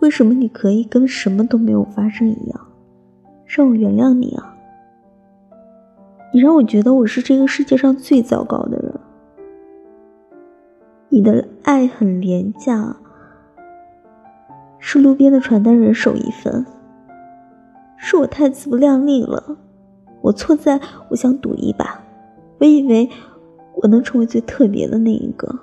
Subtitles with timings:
[0.00, 2.66] 为什么你可以跟什么都没有发生一样？
[3.46, 4.54] 让我原谅你啊。
[6.32, 8.94] 你让我觉得我是这个世界上最糟糕的人。
[11.08, 12.94] 你的爱很廉价。
[14.78, 16.64] 是路边的传单人手一份。
[17.96, 19.56] 是我太自不量力了。
[20.20, 22.04] 我错在我想赌一把。
[22.58, 23.08] 我以为
[23.74, 25.58] 我能成为最特别的那一个。